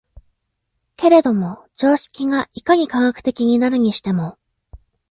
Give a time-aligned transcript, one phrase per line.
[0.97, 4.39] けれども常識がいかに科学的になるにしても、